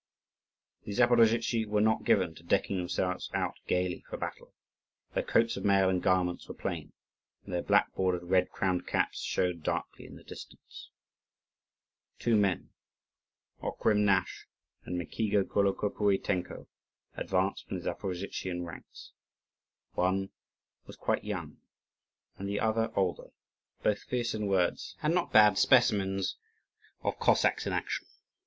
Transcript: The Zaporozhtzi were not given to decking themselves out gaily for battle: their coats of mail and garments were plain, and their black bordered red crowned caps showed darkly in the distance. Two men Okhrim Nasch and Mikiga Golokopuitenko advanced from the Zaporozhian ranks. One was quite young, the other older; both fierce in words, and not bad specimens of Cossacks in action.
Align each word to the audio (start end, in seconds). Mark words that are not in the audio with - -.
The 0.83 0.93
Zaporozhtzi 0.93 1.67
were 1.67 1.79
not 1.79 2.05
given 2.05 2.33
to 2.33 2.41
decking 2.41 2.77
themselves 2.77 3.29
out 3.35 3.57
gaily 3.67 4.03
for 4.09 4.17
battle: 4.17 4.51
their 5.13 5.21
coats 5.21 5.57
of 5.57 5.63
mail 5.63 5.89
and 5.89 6.01
garments 6.01 6.47
were 6.47 6.55
plain, 6.55 6.93
and 7.45 7.53
their 7.53 7.61
black 7.61 7.93
bordered 7.93 8.23
red 8.23 8.49
crowned 8.49 8.87
caps 8.87 9.21
showed 9.21 9.61
darkly 9.61 10.07
in 10.07 10.15
the 10.15 10.23
distance. 10.23 10.89
Two 12.17 12.35
men 12.35 12.71
Okhrim 13.61 14.03
Nasch 14.03 14.47
and 14.85 14.97
Mikiga 14.97 15.43
Golokopuitenko 15.43 16.65
advanced 17.15 17.67
from 17.67 17.77
the 17.79 17.83
Zaporozhian 17.87 18.65
ranks. 18.65 19.11
One 19.93 20.31
was 20.87 20.95
quite 20.95 21.23
young, 21.25 21.57
the 22.39 22.59
other 22.59 22.91
older; 22.95 23.29
both 23.83 24.01
fierce 24.01 24.33
in 24.33 24.47
words, 24.47 24.95
and 25.03 25.13
not 25.13 25.31
bad 25.31 25.59
specimens 25.59 26.37
of 27.03 27.19
Cossacks 27.19 27.67
in 27.67 27.73
action. 27.73 28.07